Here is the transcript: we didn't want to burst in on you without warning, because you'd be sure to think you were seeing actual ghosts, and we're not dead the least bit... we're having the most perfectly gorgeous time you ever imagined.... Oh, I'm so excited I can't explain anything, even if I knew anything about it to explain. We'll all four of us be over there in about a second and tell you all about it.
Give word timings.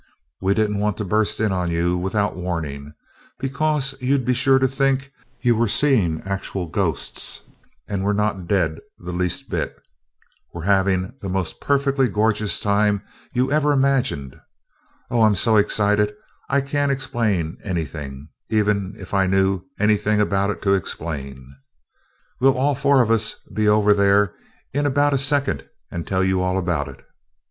we 0.41 0.51
didn't 0.55 0.79
want 0.79 0.97
to 0.97 1.05
burst 1.05 1.39
in 1.39 1.51
on 1.51 1.69
you 1.69 1.95
without 1.95 2.35
warning, 2.35 2.91
because 3.37 3.93
you'd 4.01 4.25
be 4.25 4.33
sure 4.33 4.57
to 4.57 4.67
think 4.67 5.11
you 5.41 5.55
were 5.55 5.67
seeing 5.67 6.23
actual 6.25 6.65
ghosts, 6.65 7.41
and 7.87 8.03
we're 8.03 8.11
not 8.11 8.47
dead 8.47 8.79
the 8.97 9.11
least 9.11 9.47
bit... 9.47 9.75
we're 10.55 10.63
having 10.63 11.13
the 11.21 11.29
most 11.29 11.59
perfectly 11.61 12.07
gorgeous 12.09 12.59
time 12.59 13.03
you 13.31 13.51
ever 13.51 13.71
imagined.... 13.71 14.35
Oh, 15.11 15.21
I'm 15.21 15.35
so 15.35 15.55
excited 15.57 16.15
I 16.49 16.61
can't 16.61 16.91
explain 16.91 17.57
anything, 17.63 18.27
even 18.49 18.95
if 18.97 19.13
I 19.13 19.27
knew 19.27 19.61
anything 19.79 20.19
about 20.19 20.49
it 20.49 20.63
to 20.63 20.73
explain. 20.73 21.45
We'll 22.39 22.57
all 22.57 22.73
four 22.73 23.03
of 23.03 23.11
us 23.11 23.35
be 23.53 23.67
over 23.67 23.93
there 23.93 24.33
in 24.73 24.87
about 24.87 25.13
a 25.13 25.19
second 25.19 25.63
and 25.91 26.07
tell 26.07 26.23
you 26.23 26.41
all 26.41 26.57
about 26.57 26.87
it. 26.87 27.05